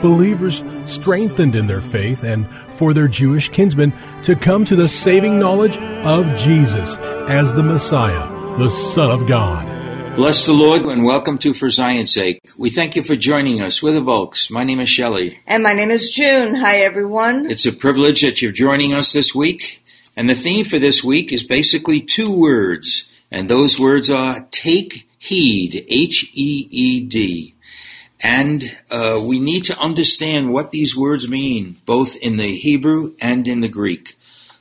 [0.00, 5.38] Believers strengthened in their faith and for their Jewish kinsmen to come to the saving
[5.38, 6.96] knowledge of Jesus
[7.28, 9.66] as the Messiah, the Son of God.
[10.14, 12.40] Bless the Lord and welcome to For Zion's Sake.
[12.56, 13.82] We thank you for joining us.
[13.82, 14.50] We're the Volks.
[14.50, 15.38] My name is Shelley.
[15.46, 16.56] And my name is June.
[16.56, 17.50] Hi, everyone.
[17.50, 19.84] It's a privilege that you're joining us this week.
[20.16, 23.12] And the theme for this week is basically two words.
[23.30, 27.54] And those words are take heed, H E E D.
[28.20, 33.46] And uh, we need to understand what these words mean, both in the Hebrew and
[33.46, 34.18] in the Greek.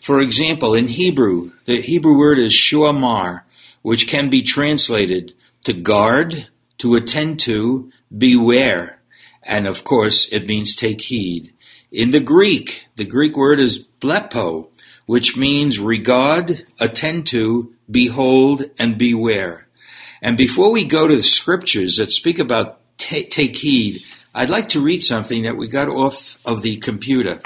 [0.00, 3.42] For example, in Hebrew, the Hebrew word is shamar,
[3.82, 9.00] which can be translated to guard, to attend to, beware.
[9.42, 11.52] And of course, it means take heed.
[11.90, 14.68] In the Greek, the Greek word is blepo,
[15.06, 19.66] which means regard, attend to, behold, and beware.
[20.20, 24.02] And before we go to the scriptures that speak about take heed,
[24.34, 27.40] I'd like to read something that we got off of the computer.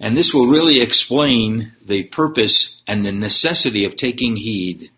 [0.00, 4.90] And this will really explain the purpose and the necessity of taking heed.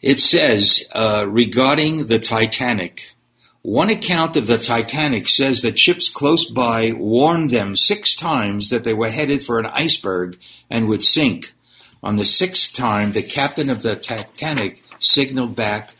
[0.00, 3.14] It says uh, regarding the Titanic,
[3.62, 8.84] one account of the Titanic says that ships close by warned them six times that
[8.84, 10.38] they were headed for an iceberg
[10.68, 11.54] and would sink.
[12.02, 15.94] On the sixth time, the captain of the Titanic signaled back,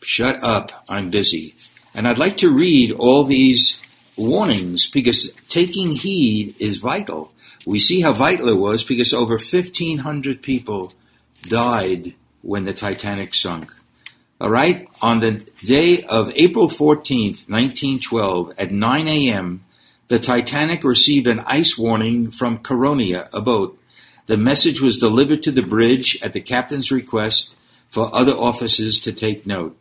[0.00, 1.56] Shut up, I'm busy.
[1.98, 3.82] And I'd like to read all these
[4.16, 7.32] warnings because taking heed is vital.
[7.66, 10.92] We see how vital it was because over 1,500 people
[11.42, 13.74] died when the Titanic sunk.
[14.40, 19.64] All right, on the day of April 14th, 1912, at 9 a.m.,
[20.06, 23.76] the Titanic received an ice warning from Caronia, a boat.
[24.26, 27.56] The message was delivered to the bridge at the captain's request
[27.88, 29.76] for other officers to take note.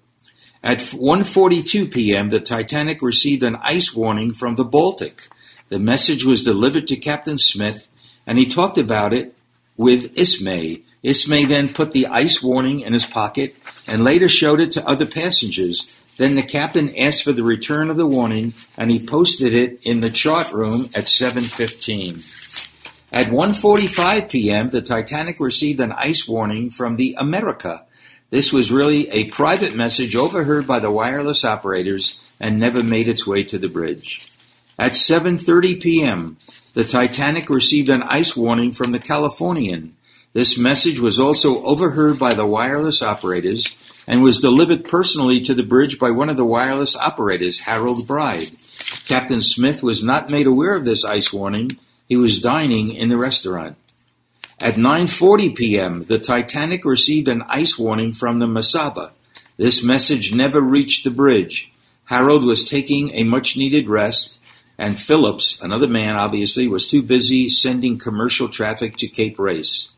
[0.63, 5.29] At 1:42 p.m., the Titanic received an ice warning from the Baltic.
[5.69, 7.87] The message was delivered to Captain Smith,
[8.25, 9.35] and he talked about it
[9.75, 10.81] with Ismay.
[11.03, 15.05] Ismay then put the ice warning in his pocket and later showed it to other
[15.05, 15.99] passengers.
[16.17, 19.99] Then the captain asked for the return of the warning, and he posted it in
[19.99, 22.25] the chart room at 7:15.
[23.13, 27.85] At 1:45 p.m., the Titanic received an ice warning from the America.
[28.29, 33.25] This was really a private message overheard by the wireless operators and never made its
[33.25, 34.31] way to the bridge.
[34.77, 36.37] At 7:30 p.m.,
[36.73, 39.95] the Titanic received an ice warning from the Californian.
[40.33, 45.63] This message was also overheard by the wireless operators and was delivered personally to the
[45.63, 48.51] bridge by one of the wireless operators, Harold Bride.
[49.07, 51.71] Captain Smith was not made aware of this ice warning.
[52.07, 53.77] He was dining in the restaurant.
[54.59, 59.11] At 9:40 p.m., the Titanic received an ice warning from the Mesaba.
[59.55, 61.71] This message never reached the bridge.
[62.05, 64.39] Harold was taking a much-needed rest,
[64.75, 69.93] and Phillips, another man obviously, was too busy sending commercial traffic to Cape Race.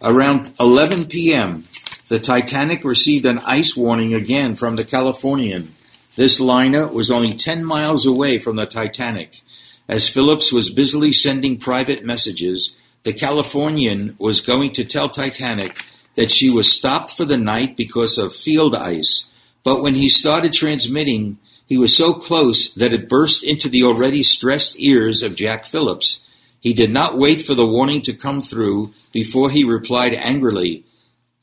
[0.00, 1.64] Around 11 p.m.,
[2.08, 5.74] the Titanic received an ice warning again from the Californian.
[6.16, 9.42] This liner was only 10 miles away from the Titanic.
[9.88, 15.76] As Phillips was busily sending private messages, the Californian was going to tell Titanic
[16.14, 19.30] that she was stopped for the night because of field ice,
[19.64, 24.22] but when he started transmitting, he was so close that it burst into the already
[24.22, 26.24] stressed ears of Jack Phillips.
[26.60, 30.84] He did not wait for the warning to come through before he replied angrily,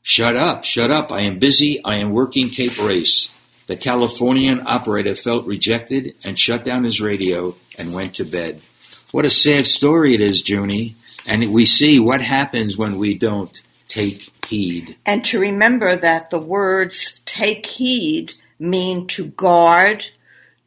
[0.02, 3.28] Shut up, shut up, I am busy, I am working Cape Race.
[3.66, 8.62] The Californian operator felt rejected and shut down his radio and went to bed.
[9.10, 10.96] What a sad story it is, Junie.
[11.26, 14.96] And we see what happens when we don't take heed.
[15.04, 20.06] And to remember that the words take heed mean to guard,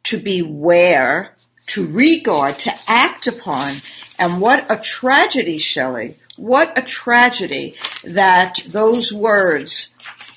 [0.04, 1.34] to beware,
[1.66, 3.76] to regard, to act upon.
[4.18, 6.16] And what a tragedy, Shelley.
[6.36, 9.90] What a tragedy that those words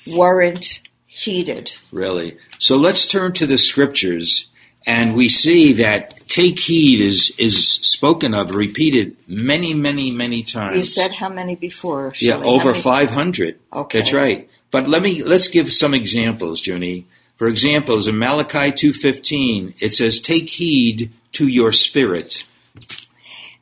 [0.06, 1.74] weren't heeded.
[1.90, 2.36] Really.
[2.58, 4.50] So let's turn to the scriptures
[4.86, 10.76] and we see that take heed is is spoken of, repeated many, many, many times.
[10.76, 12.12] You said how many before?
[12.20, 13.58] yeah, over five hundred.
[13.72, 13.98] Okay.
[13.98, 14.48] That's right.
[14.70, 17.06] But let me let's give some examples, Junie.
[17.36, 22.46] For examples, in Malachi two fifteen, it says, "Take heed to your spirit."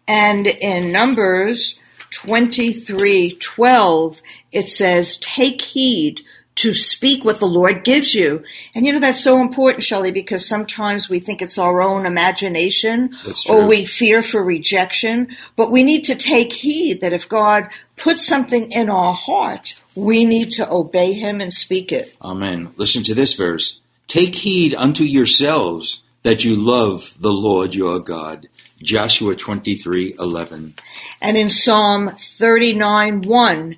[0.06, 1.80] And in Numbers
[2.12, 4.22] 23:12
[4.52, 6.20] it says take heed
[6.56, 8.42] to speak what the Lord gives you.
[8.74, 13.16] And you know that's so important Shelley because sometimes we think it's our own imagination
[13.48, 18.26] or we fear for rejection, but we need to take heed that if God puts
[18.26, 22.16] something in our heart, we need to obey him and speak it.
[22.22, 22.72] Amen.
[22.76, 23.80] Listen to this verse.
[24.06, 28.48] Take heed unto yourselves that you love the Lord your God.
[28.82, 30.74] Joshua twenty three eleven.
[31.20, 33.76] And in Psalm 39:1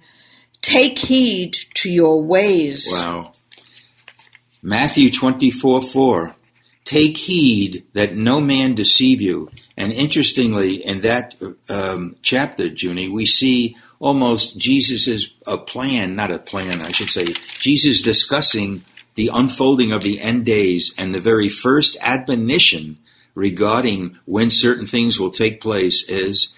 [0.63, 2.89] take heed to your ways.
[2.91, 3.33] Wow.
[4.63, 6.35] Matthew 24 4.
[6.85, 9.51] Take heed that no man deceive you.
[9.77, 11.35] And interestingly, in that
[11.69, 17.27] um, chapter, Junie, we see almost Jesus' a plan, not a plan, I should say,
[17.59, 22.99] Jesus discussing the unfolding of the end days and the very first admonition
[23.35, 26.55] regarding when certain things will take place is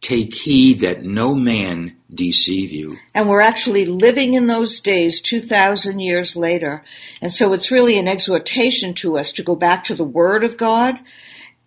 [0.00, 2.96] take heed that no man deceive you.
[3.14, 6.84] And we're actually living in those days 2,000 years later.
[7.20, 10.56] And so it's really an exhortation to us to go back to the Word of
[10.56, 10.96] God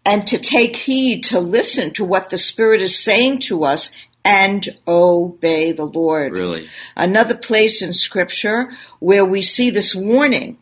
[0.04, 3.92] and to take heed, to listen to what the Spirit is saying to us
[4.24, 6.34] and obey the Lord.
[6.34, 6.70] Really.
[6.96, 10.58] Another place in Scripture where we see this warning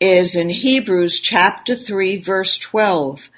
[0.00, 3.28] is in Hebrews chapter 3, verse 12.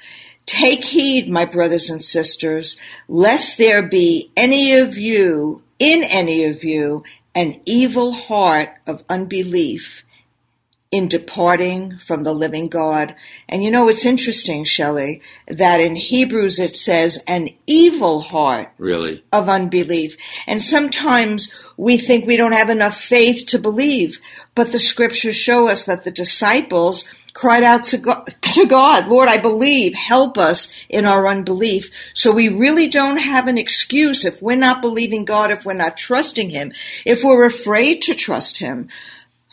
[0.47, 2.77] Take heed, my brothers and sisters,
[3.09, 7.05] lest there be any of you, in any of you,
[7.35, 10.05] an evil heart of unbelief
[10.93, 13.17] in departing from the living God.
[13.49, 19.25] And you know, it's interesting, Shelley, that in Hebrews it says an evil heart Really.
[19.33, 20.19] of unbelief.
[20.47, 24.21] And sometimes we think we don't have enough faith to believe,
[24.55, 29.29] but the scriptures show us that the disciples cried out to God, to God, Lord,
[29.29, 31.90] I believe, help us in our unbelief.
[32.14, 35.96] So we really don't have an excuse if we're not believing God, if we're not
[35.96, 36.73] trusting Him,
[37.05, 38.88] if we're afraid to trust Him.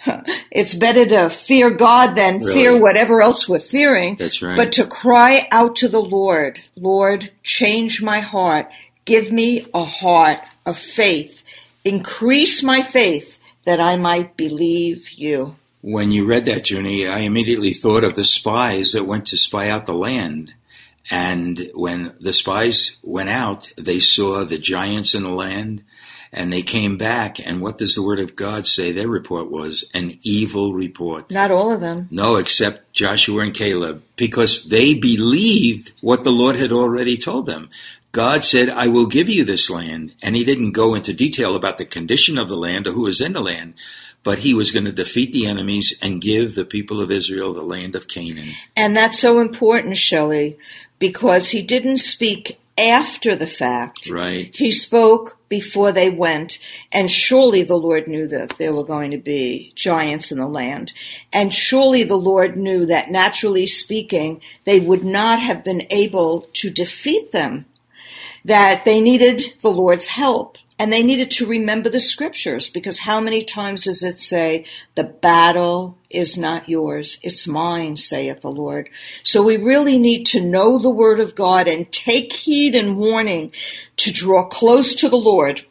[0.52, 2.54] It's better to fear God than Really?
[2.54, 4.16] fear whatever else we're fearing.
[4.16, 4.56] That's right.
[4.56, 8.72] But to cry out to the Lord, Lord, change my heart.
[9.06, 11.44] Give me a heart of faith.
[11.84, 15.56] Increase my faith that I might believe you.
[15.82, 19.70] When you read that, Junie, I immediately thought of the spies that went to spy
[19.70, 20.54] out the land.
[21.10, 25.84] And when the spies went out, they saw the giants in the land
[26.32, 27.46] and they came back.
[27.46, 28.92] And what does the word of God say?
[28.92, 31.32] Their report was an evil report.
[31.32, 32.08] Not all of them.
[32.12, 37.70] No, except Joshua and Caleb, because they believed what the Lord had already told them.
[38.12, 40.14] God said, I will give you this land.
[40.22, 43.22] And he didn't go into detail about the condition of the land or who was
[43.22, 43.76] in the land,
[44.24, 47.62] but he was going to defeat the enemies and give the people of Israel the
[47.62, 48.50] land of Canaan.
[48.76, 50.58] And that's so important, Shelley,
[51.00, 54.10] because he didn't speak after the fact.
[54.10, 54.56] Right.
[54.56, 56.60] He spoke before they went,
[56.94, 60.94] and surely the Lord knew that there were going to be giants in the land.
[61.34, 66.70] And surely the Lord knew that naturally speaking, they would not have been able to
[66.70, 67.66] defeat them,
[68.46, 70.58] that they needed the Lord's help.
[70.80, 74.64] And they needed to remember the scriptures because how many times does it say,
[74.96, 78.90] the battle is not yours, it's mine, saith the Lord.
[79.22, 83.52] So we really need to know the word of God and take heed and warning
[83.98, 85.66] to draw close to the Lord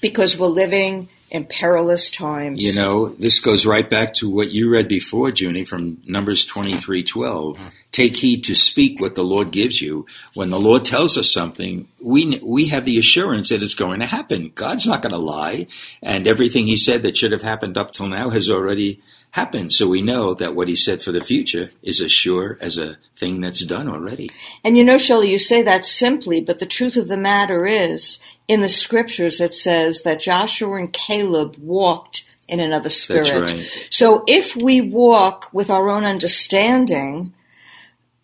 [0.00, 2.62] because we're living in perilous times.
[2.62, 7.02] You know, this goes right back to what you read before, Junie, from Numbers twenty-three
[7.02, 7.58] twelve.
[7.90, 10.06] Take heed to speak what the Lord gives you.
[10.34, 14.06] When the Lord tells us something, we we have the assurance that it's going to
[14.06, 14.52] happen.
[14.54, 15.66] God's not going to lie,
[16.02, 19.00] and everything He said that should have happened up till now has already
[19.32, 19.72] happened.
[19.72, 22.98] So we know that what He said for the future is as sure as a
[23.16, 24.30] thing that's done already.
[24.64, 28.18] And you know, Shelley, you say that simply, but the truth of the matter is,
[28.48, 33.52] in the scriptures, it says that Joshua and Caleb walked in another spirit.
[33.52, 33.86] right.
[33.90, 37.34] So if we walk with our own understanding,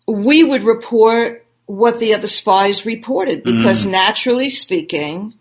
[0.07, 3.91] we would report what the other spies reported because mm.
[3.91, 5.35] naturally speaking,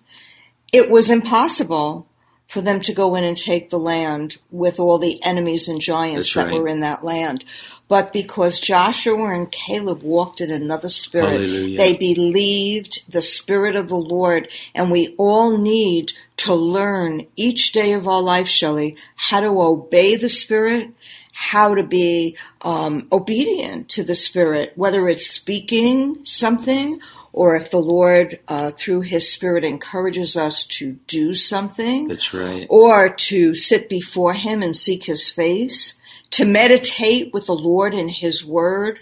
[0.73, 2.07] it was impossible
[2.49, 6.35] for them to go in and take the land with all the enemies and giants
[6.35, 7.45] that were in that land.
[7.89, 11.79] But because Joshua and Caleb walked in another spirit, Hallelujah.
[11.79, 14.49] they believed the spirit of the Lord.
[14.75, 20.17] And we all need to learn each day of our life, Shelley, how to obey
[20.17, 20.91] the spirit,
[21.33, 27.01] how to be um, obedient to the spirit, whether it's speaking something
[27.35, 32.65] or if the Lord, uh, through His Spirit, encourages us to do something That's right.
[32.71, 36.01] or to sit before him and seek his face,
[36.31, 39.01] to meditate with the Lord in his word.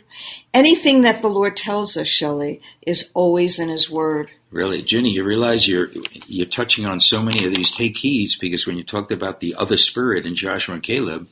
[0.55, 4.33] Anything that the Lord tells us, Shelley, is always in his word.
[4.51, 5.91] Really, Junie, you realize you're
[6.27, 9.55] you're touching on so many of these take heeds because when you talked about the
[9.57, 11.29] other spirit in Joshua and Caleb,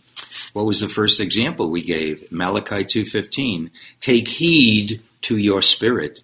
[0.52, 2.30] what was the first example we gave?
[2.30, 3.70] Malachi two fifteen.
[4.00, 6.22] Take heed to your spirit.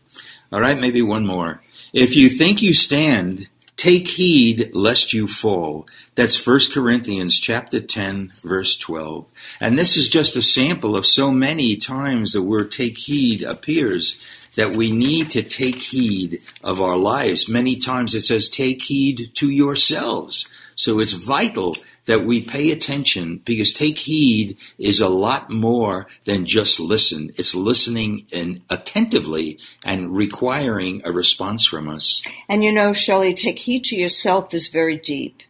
[0.53, 1.61] All right, maybe one more.
[1.93, 5.87] If you think you stand, take heed lest you fall.
[6.15, 9.27] That's 1 Corinthians chapter 10 verse 12.
[9.61, 14.21] And this is just a sample of so many times the word take heed appears
[14.55, 17.49] that we need to take heed of our lives.
[17.49, 20.49] Many times it says take heed to yourselves.
[20.75, 21.77] So it's vital
[22.07, 27.33] that we pay attention because take heed is a lot more than just listen.
[27.37, 32.25] It's listening and attentively and requiring a response from us.
[32.49, 35.43] And you know, Shelley, take heed to yourself is very deep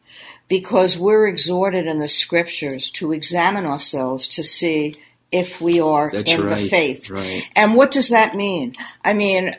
[0.48, 4.94] because we're exhorted in the scriptures to examine ourselves to see
[5.32, 7.10] if we are That's in the right, faith.
[7.10, 7.48] right.
[7.56, 8.74] And what does that mean?
[9.04, 9.52] I mean,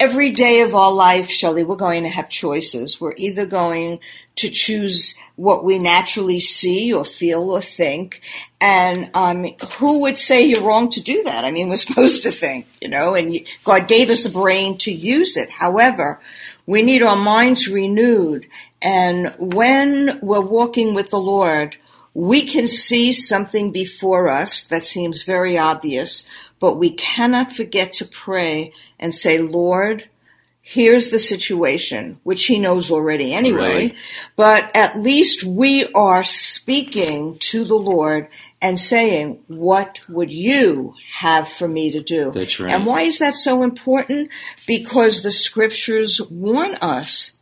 [0.00, 3.00] every day of our life, Shelley, we're going to have choices.
[3.00, 4.00] We're either going
[4.36, 8.20] to choose what we naturally see or feel or think.
[8.60, 9.44] And um,
[9.78, 11.44] who would say you're wrong to do that?
[11.44, 14.92] I mean, we're supposed to think, you know, and God gave us a brain to
[14.92, 15.50] use it.
[15.50, 16.20] However,
[16.66, 18.46] we need our minds renewed.
[18.80, 21.76] And when we're walking with the Lord,
[22.14, 26.28] we can see something before us that seems very obvious,
[26.60, 30.08] but we cannot forget to pray and say, Lord,
[30.60, 33.96] here's the situation, which he knows already anyway, Right.
[34.36, 38.28] but at least we are speaking to the Lord
[38.60, 42.32] and saying, what would you have for me to do?
[42.32, 42.72] That's right.
[42.72, 44.30] And why is that so important?
[44.66, 47.36] Because the scriptures warn us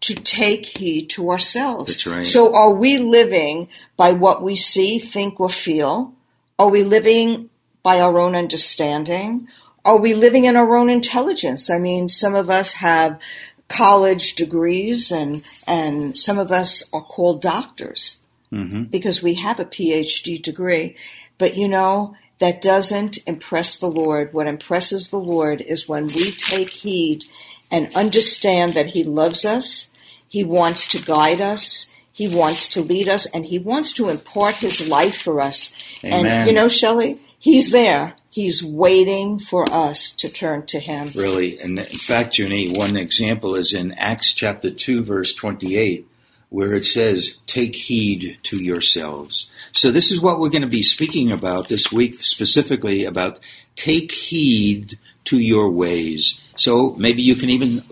[0.00, 1.92] to take heed to ourselves.
[1.92, 2.26] That's right.
[2.26, 6.14] So are we living by what we see, think, or feel?
[6.58, 7.50] Are we living
[7.82, 9.48] by our own understanding?
[9.84, 11.70] Are we living in our own intelligence?
[11.70, 13.20] I mean, some of us have
[13.68, 18.20] college degrees and, and some of us are called doctors
[18.52, 18.84] mm-hmm.
[18.84, 20.96] because we have a PhD degree.
[21.38, 24.32] But you know, that doesn't impress the Lord.
[24.32, 27.24] What impresses the Lord is when we take heed
[27.70, 29.90] and understand that He loves us,
[30.26, 34.56] He wants to guide us, He wants to lead us, and He wants to impart
[34.56, 35.72] His life for us.
[36.04, 36.26] Amen.
[36.26, 38.14] And you know, Shelley, He's there.
[38.28, 41.10] He's waiting for us to turn to Him.
[41.14, 41.58] Really.
[41.58, 46.06] And in fact, Junie, one example is in Acts chapter 2, verse 28,
[46.50, 49.50] where it says, Take heed to yourselves.
[49.72, 53.40] So this is what we're going to be speaking about this week, specifically about
[53.74, 56.38] take heed to your ways.
[56.56, 57.82] So maybe you can even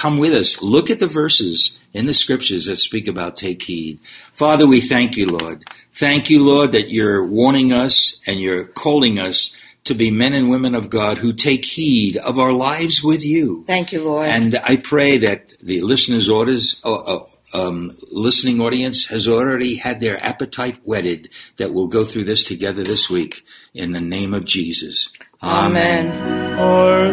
[0.00, 0.62] come with us.
[0.62, 4.00] Look at the verses in the scriptures that speak about take heed.
[4.32, 5.62] Father, we thank you, Lord.
[5.92, 9.54] Thank you, Lord, that you're warning us and you're calling us
[9.84, 13.64] to be men and women of God who take heed of our lives with you.
[13.66, 14.26] Thank you, Lord.
[14.26, 20.00] And I pray that the listeners' orders, uh, uh, um, listening audience has already had
[20.00, 21.28] their appetite whetted
[21.58, 25.12] that we'll go through this together this week in the name of Jesus.
[25.42, 26.10] Amen.
[26.56, 27.12] For